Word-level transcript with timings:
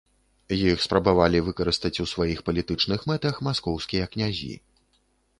Іх 0.53 0.79
спрабавалі 0.85 1.41
выкарыстаць 1.49 1.99
у 2.03 2.05
сваіх 2.13 2.39
палітычных 2.47 3.05
мэтах 3.11 3.35
маскоўскія 3.49 4.09
князі. 4.15 4.49